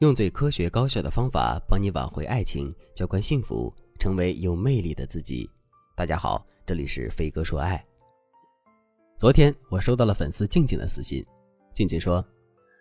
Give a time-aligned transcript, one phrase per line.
[0.00, 5.46] 用最科学高效的方法帮你挽回爱情，浇灌幸福，成为有魅力的自己。
[5.94, 7.84] 大家好，这里是飞哥说爱。
[9.18, 11.22] 昨天我收到了粉丝静静的私信，
[11.74, 12.24] 静静说：“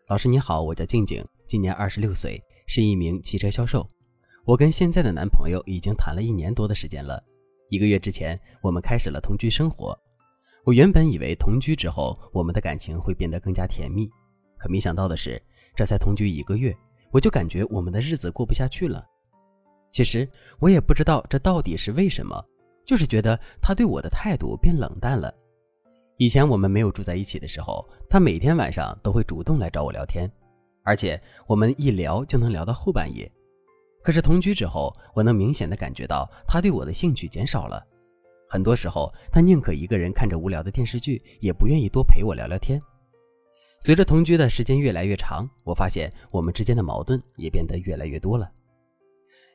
[0.08, 3.86] 老师你好，我叫静静，今年二十六岁，是一名汽车销售。
[4.46, 7.22] 我跟现在的男朋友已经谈了一年多的时间了。
[7.70, 9.94] 一个月之前，我们开始了同居生活。
[10.64, 14.10] 我原本以为同居之后，我们的感情会变得更加甜蜜，
[14.58, 15.42] 可没想到的是，
[15.76, 16.74] 这才同居一个月。”
[17.12, 19.06] 我就感觉我们的日子过不下去了。
[19.92, 20.28] 其实
[20.60, 22.44] 我也不知道这到底是为什么，
[22.86, 25.34] 就是觉得他对我的态度变冷淡了。
[26.18, 30.30] 以前我们没有住在一起的时候，他每天晚上都会主动来找我聊天，
[30.84, 33.32] 而且我们一聊就能聊到后半夜。
[34.04, 37.84] 可是同居之后，我能明显的感觉到他对我的兴趣减少了。
[38.48, 42.82] 很多时候，他宁可一个人看着无聊的电视剧，也不愿意多陪我聊聊天。
[43.82, 48.50] 随着同居的时间越来越长，我发现我们之间的矛盾也变得越来越多了。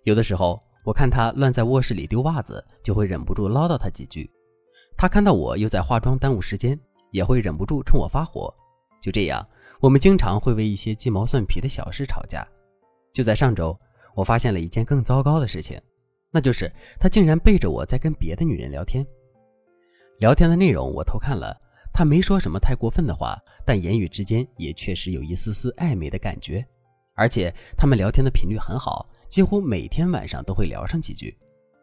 [0.05, 4.29] 有的时候，我看他乱在卧室里丢袜子，就会忍不住唠叨他几句；
[4.97, 6.79] 他看到我又在化妆耽误时间，
[7.11, 8.53] 也会忍不住冲我发火。
[9.01, 9.47] 就这样，
[9.81, 12.47] 我们经常会为一些鸡毛蒜皮的小事吵架。
[13.13, 13.79] 就在上周，
[14.15, 15.79] 我发现了一件更糟糕的事情，
[16.31, 19.07] 那就是他竟然背着我在跟别的女人聊天。
[20.19, 21.55] 聊天的内容我偷看了。
[21.95, 26.67] 他没说什么太过分的话，但言语之间也确实有一丝丝暧昧的感觉，
[27.15, 31.39] 而且他们聊天的频率很好，几乎每天晚上都会聊上几句。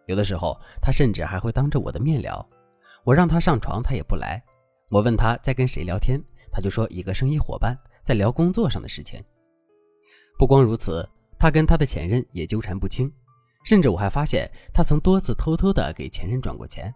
[0.08, 2.46] 有的时候，他甚至还会当着我的面聊。
[3.06, 4.44] 我让他上床，他也不来。
[4.90, 9.24] 我问他在跟谁聊天，他就说一个生意伙伴在聊工作上的事情。
[10.38, 11.08] 不光如此，
[11.40, 13.10] 他跟他的前任也纠缠不清，
[13.64, 16.94] 甚至我还发现他曾多次偷偷的给前任转过钱。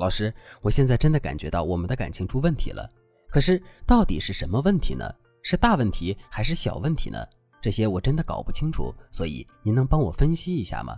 [0.00, 2.88] 老师，我现在真的感觉到我们的感情出问题了。
[3.28, 5.04] 可是到底是什么问题呢？
[5.42, 7.22] 是大问题还是小问题呢？
[7.60, 10.96] 这些我真的搞不清楚，所以您能帮我分析一下吗？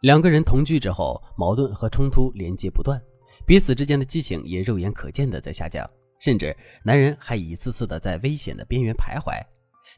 [0.00, 3.00] 两个人同居之后，矛盾和冲突连接不断，
[3.46, 5.88] 彼此之间的激情也肉眼可见的在下降，
[6.18, 9.40] 甚至男人还一次次的在危险的边缘徘徊。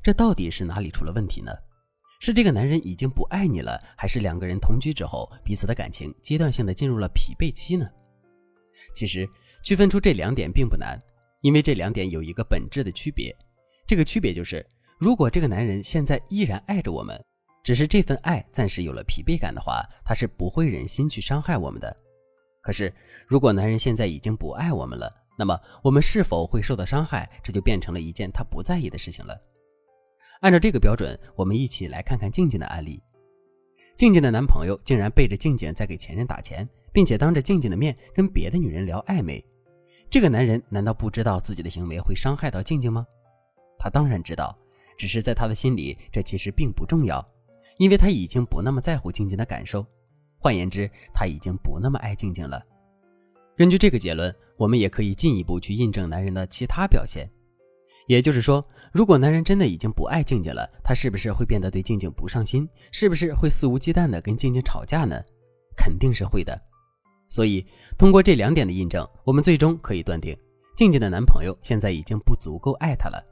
[0.03, 1.51] 这到底是哪里出了问题呢？
[2.19, 7.89] 是这个男人已经不爱你了，还是两个人同居之后，彼此的感情阶段性的进入了疲惫期呢？
[8.95, 9.29] 其实
[9.63, 11.01] 区分出这两点并不难，
[11.43, 13.35] 因为这两点有一个本质的区别。
[13.87, 14.67] 这个区别就是，
[14.99, 17.19] 如果这个男人现在依然爱着我们，
[17.63, 21.97] 只是这份爱暂时有了疲惫感的话，他是不会忍心去伤害我们的。
[22.63, 22.93] 可是，
[23.27, 29.41] 如果男人现在已经不爱我们了，那么我们是否会受到伤害，这就变成了一件他不在意的事情了。
[30.41, 33.03] 按照这个标准，我们一起来看看静静的案例。
[33.97, 39.45] 静静的男朋友竟然背着静静在给前任打钱，并且当着静静的面跟别的女人聊暧昧。
[40.09, 43.05] 这个男人难道不知道自己的行为会伤害到静静吗？
[43.79, 44.57] 他当然知道，
[44.97, 47.27] 只是在他的心里，这其实并不重要，
[47.77, 49.85] 因为他已经不那么在乎静静的感受。
[50.39, 52.63] 换言之，他已经不那么爱静静了。
[53.57, 57.29] 根据这个结论，我们也可以进一步去印证男人的其他表现。
[58.09, 62.67] 也就是说，如果男人真的已经不爱静静了，他是不是会变得对静静不上心？
[62.91, 65.15] 是不是会肆无忌惮的跟静静吵架呢？
[65.77, 66.59] 肯定是会的。
[67.29, 67.65] 所以，
[67.99, 70.35] 通过这两点的印证，我们最终可以断定，
[70.75, 73.23] 静静的男朋友现在已经不足够爱她了。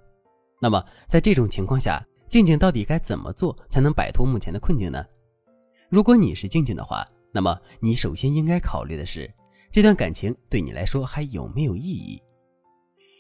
[0.61, 5.03] 那么，在这种情况下，静静到底该怎么做才能摆脱目前的困境呢？
[5.89, 9.33] 如果你是静静的话，那么你首先应该考虑的是，
[9.73, 12.21] 这段感情对你来说还有没有意义？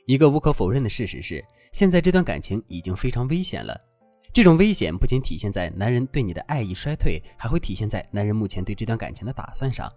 [0.07, 3.79] 一个无可否认的事实是，现在这段感情已经非常危险了。
[4.33, 9.93] 这种危险不仅体现在男人对你的爱意衰退，还会体现在男人目前对这段感情的打算上。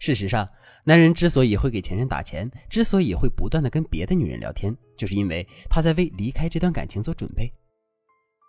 [0.00, 0.48] 事实上，
[0.82, 7.48] 男人之所以会给前任打钱，之所以会不断的跟别的女人聊天，就是因为他在为离开这段感情做准备。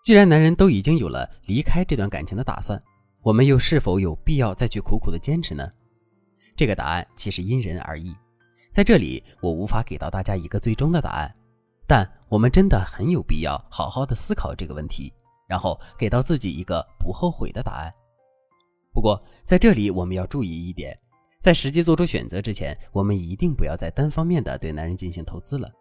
[0.03, 2.81] 既然男人都已经有了离开这段感情的打算，
[3.21, 5.69] 我们又是否有必要再去苦苦的坚持呢？
[6.55, 8.15] 这个答案其实因人而异。
[8.75, 11.33] 在这里，我无法给到大家一个最终的答案，
[11.87, 15.13] 但我们真的很有必要好好的思考这个问题，
[15.47, 17.89] 然后给到自己一个不后悔的答案。
[18.91, 20.93] 不过，在这里我们要注意一点，
[21.41, 25.71] 在实际做出选择之前，我们一定不要再单方面的对男人进行投资了。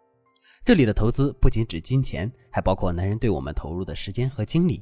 [0.63, 4.81] 这里的投资不仅指金钱，还包括男人对我们投入的时间和精力。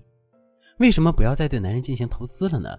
[0.78, 2.78] 为什么不要再对男人进行投资了呢？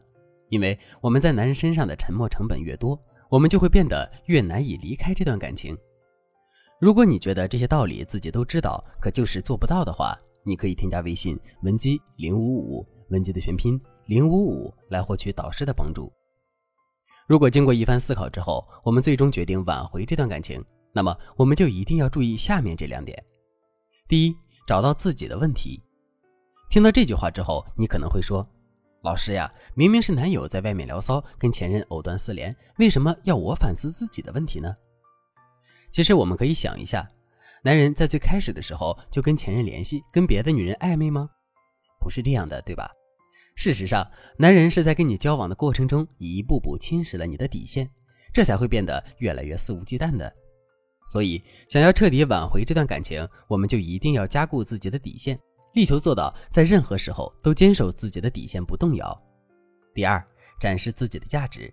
[0.49, 2.97] 因为我们在男人身上的沉没成本越多。
[3.35, 5.77] 我们就会变得越难以离开这段感情。
[6.81, 13.77] 如果你觉得这些道理自己都知道，可就是做不到的话，你可以添加微信文姬零五五，文姬的全拼
[14.07, 16.13] 零五五，来获取导师的帮助。
[17.27, 23.21] 如果经过一番思考之后，我们最终决定挽回这段感情，那么我们就一定要注意下面这两点：
[24.07, 25.83] 第一，找到自己的问题。
[26.71, 28.49] 听到这句话之后，你可能会说
[29.05, 34.75] ：“老师呀，明明是男友在外面聊骚，跟前任藕断丝连，为什么要我反思自己的问题呢？”
[35.93, 37.07] 其实我们可以想一下，
[37.63, 41.29] 男人在最开始的时候就跟前任联系，跟别的女人暧昧吗？
[42.01, 42.91] 不是这样的，对吧？
[43.57, 47.89] 事实上，男人是在跟你交往的过程中，一步步侵蚀了你的底线，
[48.33, 50.35] 这才会变得越来越肆无忌惮的。
[51.13, 55.39] 所以，想要彻底挽回这段感情，我们就一定要加固自己的底线。
[55.75, 59.17] 力求做到在任何时候都坚守自己的底线不动摇。
[59.93, 60.25] 第二，
[60.61, 61.73] 展示自己的价值。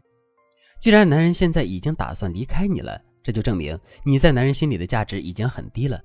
[0.80, 6.02] 既然男人现在已经打算离开你了，这就证明你在男人心里的价值已经很低了。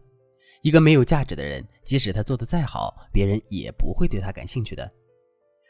[0.63, 4.91] 一个没有价值的人，即使他做的再好，别人也不会对他感兴趣的。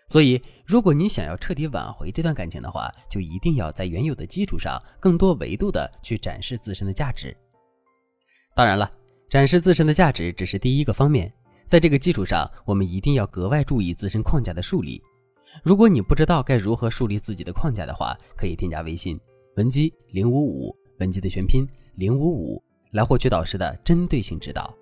[0.08, 7.36] 所以，如果你想要彻底挽回这段感情的话，就一定要在原有的基础上，更多维度的去展示自身的价值。
[8.54, 8.90] 当然了，
[9.28, 11.32] 展示自身的价值只是第一个方面。
[11.66, 15.02] 在这个基础上，我们一定要格外注意自身框架的树立。
[15.62, 19.18] 如果你不知道该如何树立自己的框架的话，可以添加微信
[19.56, 21.66] 文姬零五五，文姬的全拼
[21.96, 24.72] 零五五，来获取导师的针对性指导。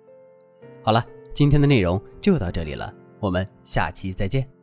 [0.83, 1.03] 好了，
[1.33, 4.54] 今天的内容就到这里了，我们下期再见。